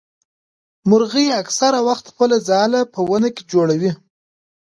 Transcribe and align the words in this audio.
مرغۍ 0.89 1.27
اکثره 1.41 1.79
وخت 1.87 2.05
خپل 2.11 2.29
ځاله 2.49 2.81
په 2.93 2.99
ونه 3.09 3.29
کي 3.35 3.43
جوړوي. 3.51 3.91